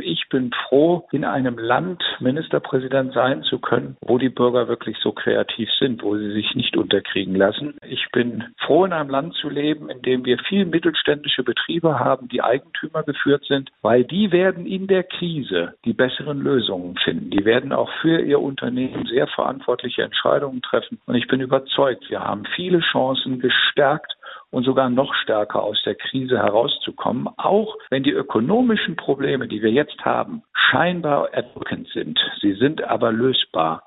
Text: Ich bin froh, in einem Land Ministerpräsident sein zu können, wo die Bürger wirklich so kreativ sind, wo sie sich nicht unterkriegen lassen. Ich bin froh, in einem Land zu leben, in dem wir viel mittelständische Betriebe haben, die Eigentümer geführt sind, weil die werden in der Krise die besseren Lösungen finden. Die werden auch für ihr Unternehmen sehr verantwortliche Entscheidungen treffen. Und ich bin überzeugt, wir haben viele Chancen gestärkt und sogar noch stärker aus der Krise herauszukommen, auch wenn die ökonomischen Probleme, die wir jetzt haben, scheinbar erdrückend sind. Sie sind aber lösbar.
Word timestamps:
Ich 0.00 0.30
bin 0.30 0.50
froh, 0.66 1.06
in 1.12 1.24
einem 1.24 1.58
Land 1.58 2.02
Ministerpräsident 2.18 3.12
sein 3.12 3.42
zu 3.42 3.58
können, 3.58 3.98
wo 4.00 4.16
die 4.16 4.30
Bürger 4.30 4.66
wirklich 4.66 4.96
so 4.98 5.12
kreativ 5.12 5.68
sind, 5.78 6.02
wo 6.02 6.16
sie 6.16 6.32
sich 6.32 6.54
nicht 6.54 6.76
unterkriegen 6.78 7.34
lassen. 7.34 7.76
Ich 7.86 8.06
bin 8.10 8.44
froh, 8.64 8.86
in 8.86 8.94
einem 8.94 9.10
Land 9.10 9.34
zu 9.34 9.50
leben, 9.50 9.90
in 9.90 10.00
dem 10.00 10.24
wir 10.24 10.38
viel 10.38 10.64
mittelständische 10.64 11.42
Betriebe 11.42 11.98
haben, 11.98 12.28
die 12.28 12.42
Eigentümer 12.42 13.02
geführt 13.02 13.44
sind, 13.44 13.70
weil 13.82 14.04
die 14.04 14.32
werden 14.32 14.64
in 14.64 14.86
der 14.86 15.02
Krise 15.02 15.74
die 15.84 15.92
besseren 15.92 16.40
Lösungen 16.40 16.96
finden. 17.04 17.28
Die 17.28 17.44
werden 17.44 17.72
auch 17.72 17.90
für 18.00 18.20
ihr 18.20 18.40
Unternehmen 18.40 19.04
sehr 19.04 19.26
verantwortliche 19.26 20.02
Entscheidungen 20.02 20.62
treffen. 20.62 20.98
Und 21.04 21.16
ich 21.16 21.28
bin 21.28 21.40
überzeugt, 21.40 22.08
wir 22.08 22.20
haben 22.20 22.44
viele 22.56 22.80
Chancen 22.80 23.38
gestärkt 23.38 24.16
und 24.54 24.64
sogar 24.64 24.88
noch 24.88 25.14
stärker 25.14 25.62
aus 25.62 25.82
der 25.84 25.96
Krise 25.96 26.38
herauszukommen, 26.38 27.28
auch 27.36 27.76
wenn 27.90 28.04
die 28.04 28.12
ökonomischen 28.12 28.94
Probleme, 28.94 29.48
die 29.48 29.62
wir 29.62 29.72
jetzt 29.72 30.04
haben, 30.04 30.42
scheinbar 30.52 31.32
erdrückend 31.34 31.88
sind. 31.92 32.20
Sie 32.40 32.54
sind 32.54 32.82
aber 32.84 33.10
lösbar. 33.10 33.82